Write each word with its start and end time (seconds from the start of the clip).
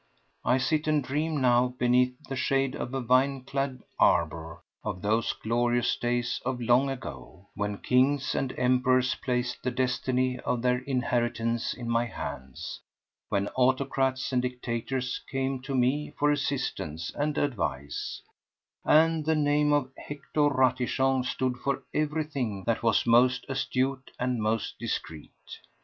I 0.43 0.57
sit 0.57 0.87
and 0.87 1.03
dream 1.03 1.39
now 1.41 1.75
beneath 1.77 2.17
the 2.23 2.35
shade 2.35 2.73
of 2.75 2.91
a 2.95 3.01
vine 3.01 3.43
clad 3.43 3.83
arbour 3.99 4.63
of 4.83 5.03
those 5.03 5.31
glorious 5.31 5.95
days 5.95 6.41
of 6.43 6.59
long 6.59 6.89
ago, 6.89 7.49
when 7.53 7.77
kings 7.77 8.33
and 8.33 8.51
emperors 8.57 9.13
placed 9.13 9.61
the 9.61 9.69
destiny 9.69 10.39
of 10.39 10.63
their 10.63 10.79
inheritance 10.79 11.75
in 11.75 11.87
my 11.87 12.05
hands, 12.05 12.79
when 13.29 13.47
autocrats 13.49 14.33
and 14.33 14.41
dictators 14.41 15.21
came 15.29 15.61
to 15.61 15.75
me 15.75 16.09
for 16.17 16.31
assistance 16.31 17.11
and 17.13 17.37
advice, 17.37 18.23
and 18.83 19.23
the 19.27 19.35
name 19.35 19.71
of 19.71 19.91
Hector 19.95 20.49
Ratichon 20.49 21.25
stood 21.25 21.57
for 21.57 21.83
everything 21.93 22.63
that 22.65 22.81
was 22.81 23.05
most 23.05 23.45
astute 23.47 24.09
and 24.17 24.41
most 24.41 24.79
discreet. 24.79 25.29